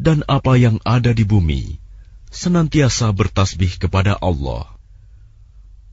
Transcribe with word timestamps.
dan 0.00 0.24
apa 0.24 0.56
yang 0.56 0.80
ada 0.80 1.12
di 1.12 1.28
bumi, 1.28 1.76
senantiasa 2.32 3.12
bertasbih 3.12 3.76
kepada 3.76 4.16
Allah. 4.16 4.64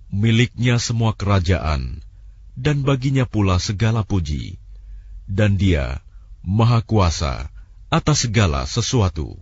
Miliknya 0.07 0.79
semua 0.79 1.11
kerajaan, 1.11 1.99
dan 2.55 2.87
baginya 2.87 3.27
pula 3.27 3.59
segala 3.59 4.07
puji, 4.07 4.55
dan 5.27 5.59
Dia 5.59 5.99
Maha 6.39 6.79
Kuasa 6.79 7.51
atas 7.91 8.23
segala 8.23 8.63
sesuatu. 8.63 9.35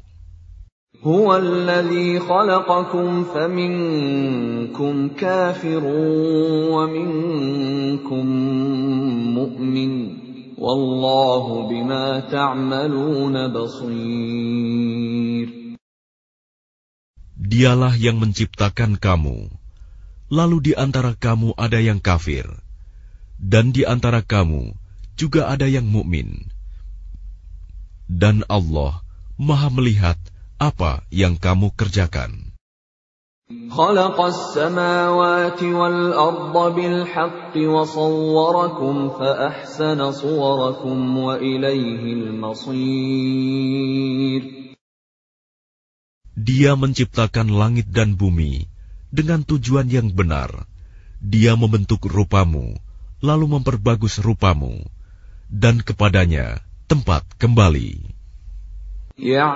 هو 1.05 1.37
الذي 1.37 2.20
خلقكم 2.20 3.23
فمنكم 3.23 5.09
كافر 5.09 5.84
ومنكم 6.73 8.25
مؤمن 9.37 10.24
Wallahu 10.65 11.69
bima 11.69 12.25
basir. 13.53 15.47
Dialah 17.37 17.93
yang 17.93 18.17
menciptakan 18.17 18.97
kamu. 18.97 19.53
Lalu 20.34 20.57
di 20.65 20.73
antara 20.73 21.13
kamu 21.13 21.53
ada 21.53 21.77
yang 21.77 22.01
kafir 22.01 22.49
dan 23.37 23.70
di 23.77 23.85
antara 23.85 24.25
kamu 24.25 24.73
juga 25.13 25.53
ada 25.53 25.70
yang 25.70 25.85
mukmin. 25.85 26.49
Dan 28.09 28.41
Allah 28.49 29.05
Maha 29.37 29.70
melihat 29.70 30.18
apa 30.57 31.05
yang 31.13 31.37
kamu 31.37 31.77
kerjakan. 31.77 32.45
Dia 46.34 46.74
menciptakan 46.74 47.54
langit 47.54 47.85
dan 47.93 48.18
bumi 48.18 48.65
dengan 49.13 49.46
tujuan 49.46 49.93
yang 49.93 50.09
benar. 50.09 50.65
Dia 51.21 51.54
membentuk 51.54 52.02
rupamu, 52.09 52.74
lalu 53.21 53.46
memperbagus 53.46 54.26
rupamu, 54.26 54.90
dan 55.54 55.85
kepadanya 55.85 56.65
tempat 56.90 57.21
kembali. 57.37 58.15
Dia 59.16 59.48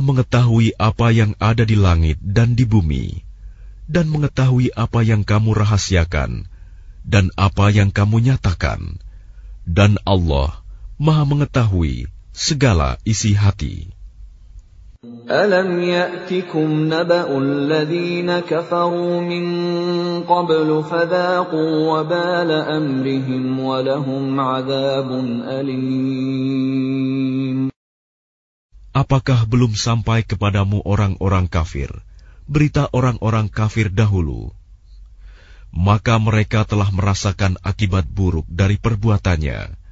mengetahui 0.00 0.72
apa 0.80 1.12
yang 1.12 1.36
ada 1.36 1.68
di 1.68 1.76
langit 1.76 2.16
dan 2.24 2.56
di 2.56 2.64
bumi, 2.64 3.20
dan 3.84 4.08
mengetahui 4.08 4.72
apa 4.72 5.04
yang 5.04 5.28
kamu 5.28 5.52
rahasiakan, 5.52 6.48
dan 7.04 7.28
apa 7.36 7.68
yang 7.68 7.92
kamu 7.92 8.32
nyatakan. 8.32 8.96
Dan 9.68 10.00
Allah 10.08 10.64
Maha 10.96 11.28
mengetahui 11.28 12.08
segala 12.32 12.96
isi 13.04 13.36
hati. 13.36 13.92
Apakah 28.96 29.40
belum 29.44 29.72
sampai 29.76 30.24
kepadamu 30.24 30.80
orang-orang 30.80 31.44
kafir, 31.52 31.92
berita 32.48 32.88
orang-orang 32.96 33.52
kafir 33.52 33.92
dahulu? 33.92 34.48
Maka 35.76 36.16
mereka 36.16 36.64
telah 36.64 36.88
merasakan 36.88 37.60
akibat 37.60 38.08
buruk 38.08 38.48
dari 38.48 38.80
perbuatannya, 38.80 39.84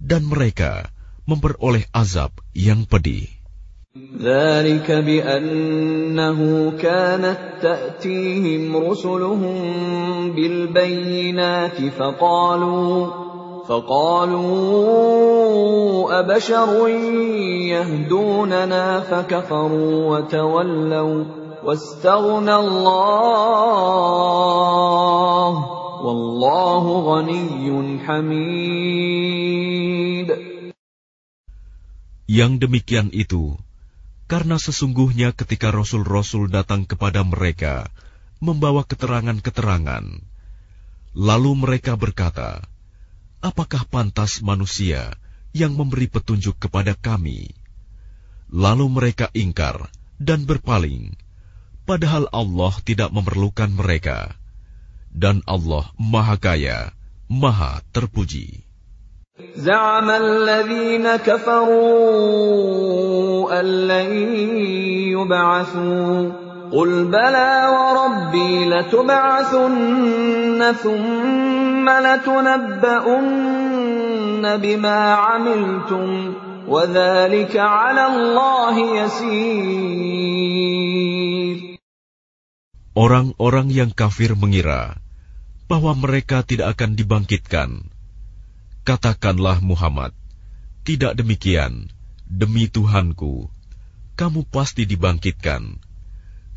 dan 0.00 0.24
mereka 0.24 0.88
memperoleh 1.28 1.84
azab 1.92 2.32
yang 2.56 2.88
pedih. 2.88 3.40
ذلك 4.22 4.86
بأنه 4.90 6.70
كانت 6.78 7.38
تأتيهم 7.62 8.76
رسلهم 8.76 9.58
بالبينات 10.30 11.82
فقالوا 11.98 13.06
فقالوا 13.66 14.50
أبشر 16.20 16.88
يهدوننا 17.74 19.00
فكفروا 19.00 20.18
وتولوا 20.18 21.24
واستغنى 21.64 22.54
الله 22.54 23.50
والله 26.04 26.84
غني 27.00 27.98
حميد 28.06 29.69
Yang 32.30 32.70
demikian 32.70 33.10
itu, 33.10 33.58
karena 34.30 34.54
sesungguhnya 34.54 35.34
ketika 35.34 35.74
rasul-rasul 35.74 36.46
datang 36.46 36.86
kepada 36.86 37.26
mereka 37.26 37.90
membawa 38.38 38.86
keterangan-keterangan, 38.86 40.06
lalu 41.18 41.50
mereka 41.58 41.98
berkata, 41.98 42.62
"Apakah 43.42 43.82
pantas 43.90 44.46
manusia 44.46 45.10
yang 45.50 45.74
memberi 45.74 46.06
petunjuk 46.06 46.54
kepada 46.62 46.94
kami?" 46.94 47.50
Lalu 48.54 48.86
mereka 48.86 49.26
ingkar 49.34 49.90
dan 50.22 50.46
berpaling, 50.46 51.18
padahal 51.82 52.30
Allah 52.30 52.78
tidak 52.86 53.10
memerlukan 53.10 53.74
mereka, 53.74 54.38
dan 55.10 55.42
Allah 55.50 55.90
Maha 55.98 56.38
Kaya, 56.38 56.94
Maha 57.26 57.82
Terpuji. 57.90 58.69
زعم 59.56 60.10
الذين 60.10 61.16
كفروا 61.16 62.60
أن 63.60 63.66
لن 63.88 64.12
يبعثوا 65.12 66.32
قل 66.72 67.04
بلى 67.04 67.68
وربي 67.74 68.68
لتبعثن 68.70 70.72
ثم 70.82 71.90
لتنبؤن 71.90 73.30
بما 74.56 75.14
عملتم 75.14 76.34
وذلك 76.68 77.56
على 77.56 78.06
الله 78.06 79.04
يسير 79.04 80.60
Orang-orang 82.90 83.70
yang 83.70 83.94
kafir 83.94 84.34
mengira 84.34 84.98
bahwa 85.70 85.94
mereka 85.94 86.42
tidak 86.42 86.74
akan 86.74 86.98
dibangkitkan 86.98 87.86
Katakanlah 88.90 89.62
Muhammad, 89.62 90.10
tidak 90.82 91.14
demikian, 91.14 91.86
demi 92.26 92.66
Tuhanku, 92.66 93.46
kamu 94.18 94.42
pasti 94.50 94.82
dibangkitkan. 94.82 95.78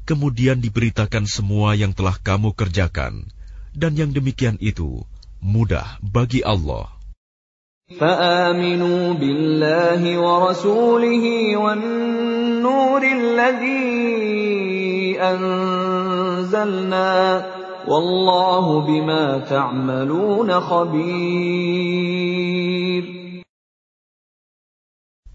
Kemudian 0.09 0.57
diberitakan 0.57 1.29
semua 1.29 1.77
yang 1.77 1.93
telah 1.93 2.17
kamu 2.17 2.57
kerjakan, 2.57 3.29
dan 3.77 3.93
yang 3.93 4.09
demikian 4.09 4.57
itu 4.57 5.05
mudah 5.45 6.01
bagi 6.01 6.41
Allah. 6.41 6.89
فآمنوا 7.93 9.13
بالله 9.21 10.01
ورسوله 10.17 11.25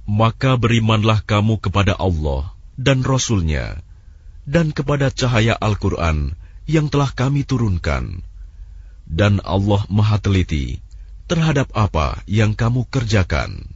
maka 0.09 0.51
berimanlah 0.57 1.21
kamu 1.23 1.55
kepada 1.61 1.95
Allah 1.95 2.57
dan 2.81 3.05
Rasulnya 3.05 3.85
dan 4.49 4.73
kepada 4.73 5.13
cahaya 5.13 5.55
Al-Quran 5.61 6.33
yang 6.65 6.89
telah 6.89 7.13
kami 7.13 7.45
turunkan. 7.45 8.25
Dan 9.09 9.41
Allah 9.45 9.85
maha 9.89 10.21
teliti 10.21 10.81
terhadap 11.29 11.69
apa 11.77 12.21
yang 12.29 12.57
kamu 12.57 12.89
kerjakan. 12.89 13.69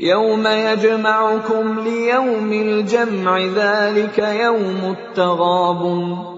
يوم 0.00 0.46
يجمعكم 0.46 1.80
ليوم 1.80 2.52
الجمع 2.52 3.38
ذلك 3.38 4.18
يوم 4.18 4.96
التغابن 4.96 6.37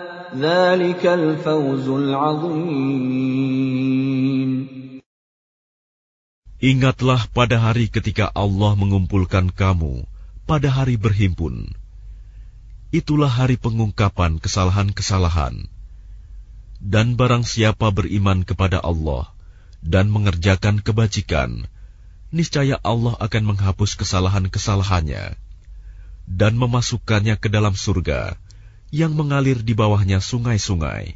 Ingatlah 6.61 7.27
pada 7.35 7.59
hari 7.59 7.91
ketika 7.91 8.31
Allah 8.31 8.79
mengumpulkan 8.79 9.51
kamu 9.51 10.07
pada 10.47 10.71
hari 10.71 10.95
berhimpun. 10.95 11.75
Itulah 12.95 13.27
hari 13.27 13.59
pengungkapan 13.59 14.39
kesalahan-kesalahan. 14.39 15.67
Dan 16.79 17.19
barang 17.19 17.43
siapa 17.43 17.91
beriman 17.91 18.47
kepada 18.47 18.79
Allah 18.79 19.35
dan 19.83 20.07
mengerjakan 20.07 20.79
kebajikan, 20.79 21.67
niscaya 22.31 22.79
Allah 22.87 23.19
akan 23.19 23.51
menghapus 23.51 23.99
kesalahan-kesalahannya 23.99 25.35
dan 26.23 26.53
memasukkannya 26.55 27.35
ke 27.35 27.51
dalam 27.51 27.75
surga 27.75 28.39
yang 28.91 29.15
mengalir 29.15 29.63
di 29.63 29.71
bawahnya 29.71 30.19
sungai-sungai. 30.19 31.15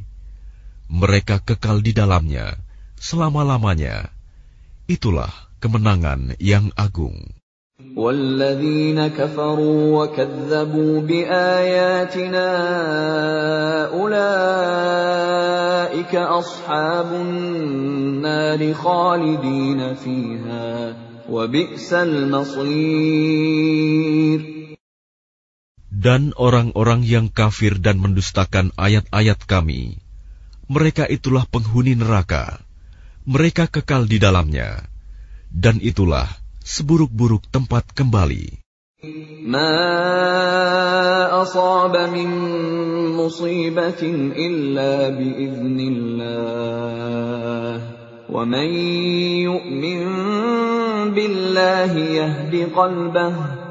Mereka 0.88 1.44
kekal 1.44 1.84
di 1.84 1.92
dalamnya 1.92 2.56
selama-lamanya. 2.96 4.08
Itulah 4.88 5.30
kemenangan 5.60 6.34
yang 6.40 6.72
agung. 6.74 7.36
والذين 7.96 9.08
كفروا 9.08 10.04
وكذبوا 10.04 11.00
بآياتنا 11.00 12.48
أولئك 13.92 15.16
أصحاب 16.14 17.12
النار 17.12 18.74
خالدين 18.74 19.94
فيها 19.94 20.96
وبئس 21.28 21.92
المصير 21.92 23.36
dan 25.96 26.36
orang-orang 26.36 27.00
yang 27.08 27.32
kafir 27.32 27.80
dan 27.80 27.96
mendustakan 27.96 28.68
ayat-ayat 28.76 29.40
Kami, 29.48 29.96
mereka 30.68 31.08
itulah 31.08 31.48
penghuni 31.48 31.96
neraka, 31.96 32.60
mereka 33.24 33.64
kekal 33.64 34.04
di 34.04 34.20
dalamnya, 34.20 34.84
dan 35.48 35.80
itulah 35.80 36.28
seburuk-buruk 36.60 37.48
tempat 37.48 37.88
kembali. 37.96 38.60
ما 39.46 39.76
من 42.10 42.30
الله 45.92 47.80
ومن 48.32 48.68
يؤمن 49.46 50.02
بالله 51.14 51.92
يهد 51.92 52.54
قلبه 52.72 53.65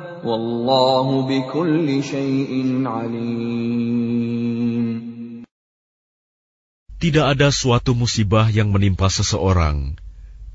tidak 6.97 7.25
ada 7.29 7.53
suatu 7.53 7.93
musibah 7.93 8.49
yang 8.49 8.73
menimpa 8.73 9.13
seseorang 9.13 9.93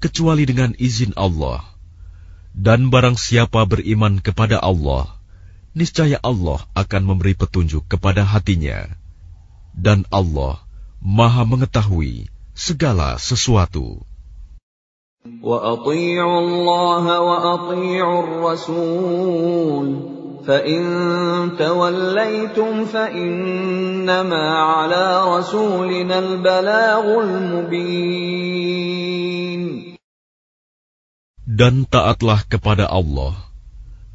kecuali 0.02 0.42
dengan 0.42 0.74
izin 0.74 1.14
Allah. 1.14 1.62
Dan 2.50 2.90
barang 2.90 3.14
siapa 3.14 3.62
beriman 3.62 4.18
kepada 4.18 4.58
Allah, 4.58 5.06
niscaya 5.78 6.18
Allah 6.18 6.66
akan 6.74 7.02
memberi 7.06 7.38
petunjuk 7.38 7.86
kepada 7.86 8.26
hatinya. 8.26 8.90
Dan 9.70 10.02
Allah 10.10 10.58
Maha 10.98 11.46
Mengetahui 11.46 12.26
segala 12.58 13.22
sesuatu. 13.22 14.09
Dan 31.44 31.84
taatlah 31.84 32.40
kepada 32.48 32.88
Allah, 32.88 33.36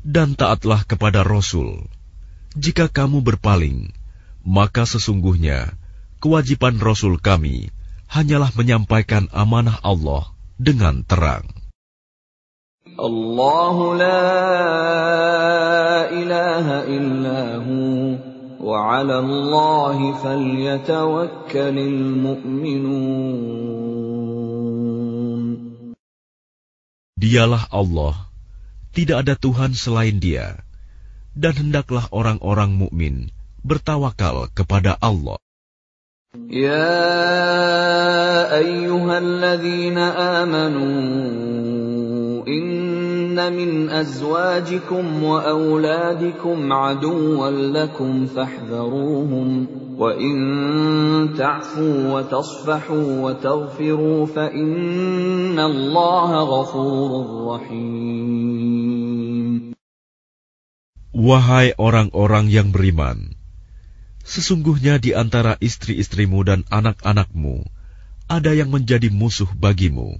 dan 0.02 0.34
taatlah 0.34 0.82
kepada 0.90 1.22
Rasul. 1.22 1.86
Jika 2.58 2.90
kamu 2.90 3.22
berpaling, 3.22 3.94
maka 4.42 4.90
sesungguhnya 4.90 5.78
kewajiban 6.18 6.82
Rasul 6.82 7.22
kami 7.22 7.70
hanyalah 8.10 8.50
menyampaikan 8.58 9.30
amanah 9.30 9.78
Allah 9.86 10.35
dengan 10.56 11.04
terang. 11.04 11.48
La 14.00 14.16
ilaha 16.12 16.88
illahu 16.88 18.16
wa 18.64 18.78
'ala 18.96 19.20
mu'minun. 22.24 23.36
Dialah 27.16 27.72
Allah, 27.74 28.28
tidak 28.96 29.28
ada 29.28 29.34
Tuhan 29.36 29.76
selain 29.76 30.20
Dia. 30.24 30.62
Dan 31.36 31.52
hendaklah 31.68 32.08
orang-orang 32.16 32.80
mukmin 32.80 33.28
bertawakal 33.60 34.48
kepada 34.56 34.96
Allah. 35.04 35.36
Ya 36.48 36.88
أيها 38.96 39.18
الذين 39.18 39.98
آمنوا 40.40 40.88
إن 42.48 43.36
من 43.36 43.90
أزواجكم 43.90 45.24
وأولادكم 45.24 46.74
عدوا 46.74 47.50
لكم 47.52 48.26
فاحذروهم 48.26 49.68
وإن 50.00 50.36
تعفوا 51.38 52.14
وتصفحوا 52.14 53.22
وتغفروا 53.22 54.26
فإن 54.26 55.60
الله 55.60 56.30
غفور 56.44 57.12
رحيم 57.52 58.16
Wahai 61.16 61.72
orang-orang 61.80 62.52
yang 62.52 62.76
beriman, 62.76 63.40
sesungguhnya 64.28 65.00
di 65.00 65.16
antara 65.16 65.56
istri-istrimu 65.64 66.44
dan 66.44 66.68
anak-anakmu, 66.68 67.64
ada 68.26 68.52
yang 68.54 68.74
menjadi 68.74 69.10
musuh 69.14 69.50
bagimu. 69.54 70.18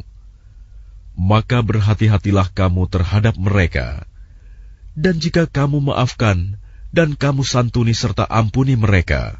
Maka 1.16 1.64
berhati-hatilah 1.64 2.52
kamu 2.52 2.92
terhadap 2.92 3.36
mereka. 3.40 4.04
Dan 4.96 5.20
jika 5.20 5.48
kamu 5.48 5.92
maafkan 5.92 6.60
dan 6.92 7.16
kamu 7.16 7.44
santuni 7.44 7.92
serta 7.92 8.24
ampuni 8.28 8.76
mereka, 8.80 9.40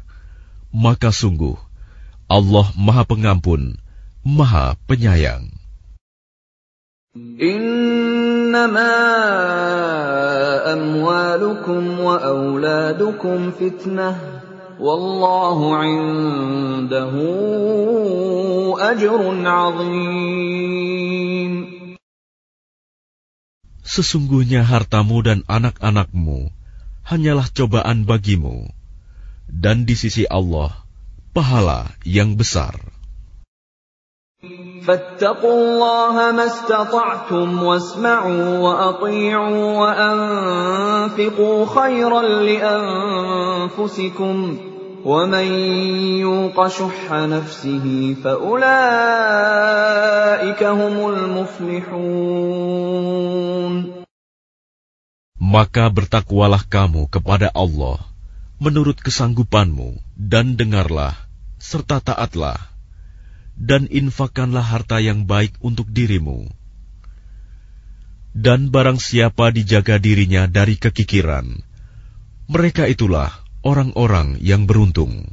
maka 0.72 1.08
sungguh 1.12 1.56
Allah 2.28 2.66
Maha 2.76 3.04
Pengampun, 3.06 3.78
Maha 4.26 4.74
Penyayang. 4.84 5.52
إنما 7.40 8.92
أموالكم 10.72 12.00
وأولادكم 12.00 13.50
فتنة 13.50 14.10
Wallahu 14.76 15.72
indahu 15.80 17.24
ajrun 18.76 19.40
azim. 19.40 21.52
Sesungguhnya 23.86 24.66
hartamu 24.68 25.24
dan 25.24 25.40
anak-anakmu 25.48 26.52
hanyalah 27.06 27.46
cobaan 27.54 28.02
bagimu, 28.04 28.68
dan 29.48 29.88
di 29.88 29.96
sisi 29.96 30.28
Allah, 30.28 30.84
pahala 31.32 31.96
yang 32.04 32.36
besar. 32.36 32.76
فاتقوا 34.86 35.54
الله 35.58 36.14
ما 36.32 36.46
استطعتم 36.46 37.62
واسمعوا 37.62 38.58
وأطيعوا 38.58 39.64
وأنفقوا 39.80 41.58
خيرا 41.66 42.22
لأنفسكم 42.46 44.36
ومن 45.04 45.46
يوق 46.22 46.66
شح 46.66 47.12
نفسه 47.12 48.16
فأولئك 48.24 48.72
هم 50.62 50.96
المفلحون 51.10 52.06
Maka 55.36 55.86
bertakwalah 55.92 56.64
kamu 56.66 57.06
kepada 57.12 57.52
Allah 57.54 58.00
menurut 58.58 58.98
kesanggupanmu 58.98 59.94
dan 60.18 60.58
dengarlah 60.58 61.14
serta 61.60 62.00
taatlah 62.02 62.75
dan 63.56 63.88
infakkanlah 63.88 64.62
harta 64.62 65.00
yang 65.00 65.24
baik 65.24 65.56
untuk 65.64 65.88
dirimu. 65.88 66.46
Dan 68.36 68.68
barang 68.68 69.00
siapa 69.00 69.48
dijaga 69.48 69.96
dirinya 69.96 70.44
dari 70.44 70.76
kekikiran, 70.76 71.56
mereka 72.52 72.84
itulah 72.84 73.32
orang-orang 73.64 74.36
yang 74.44 74.68
beruntung. 74.68 75.24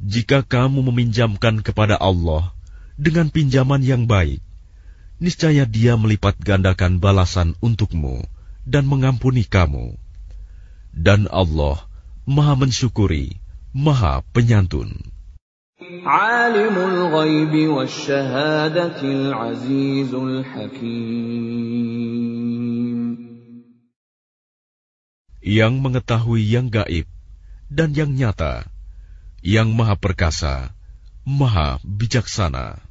Jika 0.00 0.42
kamu 0.42 0.82
meminjamkan 0.90 1.62
kepada 1.62 1.96
Allah, 1.96 2.50
dengan 3.00 3.32
pinjaman 3.32 3.80
yang 3.80 4.04
baik, 4.04 4.44
niscaya 5.16 5.64
Dia 5.64 5.96
melipat 5.96 6.36
gandakan 6.36 7.00
balasan 7.00 7.56
untukmu 7.64 8.20
dan 8.68 8.84
mengampuni 8.84 9.48
kamu. 9.48 9.96
Dan 10.92 11.24
Allah 11.32 11.80
Maha 12.28 12.60
mensyukuri, 12.60 13.40
Maha 13.72 14.20
penyantun. 14.36 14.92
Yang 25.40 25.72
mengetahui 25.80 26.42
yang 26.44 26.68
gaib 26.68 27.08
dan 27.72 27.96
yang 27.96 28.12
nyata, 28.12 28.68
yang 29.40 29.72
maha 29.72 29.96
perkasa, 29.96 30.76
maha 31.24 31.80
bijaksana. 31.80 32.89